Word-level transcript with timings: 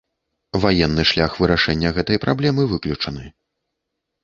Ваенны 0.63 1.03
шлях 1.09 1.35
вырашэння 1.43 1.93
гэтай 1.99 2.21
праблемы 2.25 2.67
выключаны. 2.75 3.25